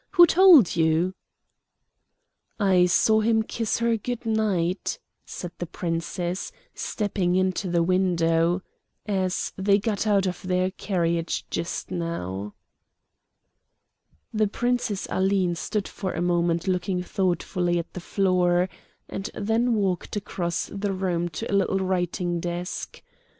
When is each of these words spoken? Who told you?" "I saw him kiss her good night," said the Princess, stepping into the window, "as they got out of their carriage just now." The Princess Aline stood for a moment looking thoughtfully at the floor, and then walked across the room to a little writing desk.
Who 0.13 0.25
told 0.25 0.75
you?" 0.75 1.13
"I 2.59 2.87
saw 2.87 3.19
him 3.19 3.43
kiss 3.43 3.77
her 3.77 3.97
good 3.97 4.25
night," 4.25 4.97
said 5.27 5.51
the 5.59 5.67
Princess, 5.67 6.51
stepping 6.73 7.35
into 7.35 7.69
the 7.69 7.83
window, 7.83 8.63
"as 9.05 9.53
they 9.57 9.77
got 9.77 10.07
out 10.07 10.25
of 10.25 10.41
their 10.41 10.71
carriage 10.71 11.45
just 11.51 11.91
now." 11.91 12.55
The 14.33 14.47
Princess 14.47 15.07
Aline 15.11 15.53
stood 15.53 15.87
for 15.87 16.13
a 16.13 16.19
moment 16.23 16.67
looking 16.67 17.03
thoughtfully 17.03 17.77
at 17.77 17.93
the 17.93 17.99
floor, 18.01 18.69
and 19.07 19.29
then 19.35 19.75
walked 19.75 20.15
across 20.15 20.65
the 20.73 20.93
room 20.93 21.29
to 21.29 21.51
a 21.51 21.53
little 21.53 21.77
writing 21.77 22.39
desk. 22.39 23.03